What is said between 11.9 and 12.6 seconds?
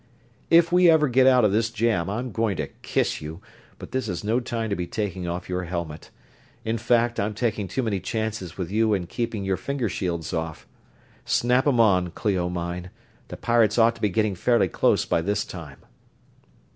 Clio